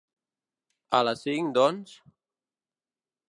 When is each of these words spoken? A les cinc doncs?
A 0.99 1.01
les 1.09 1.21
cinc 1.29 1.53
doncs? 1.59 1.93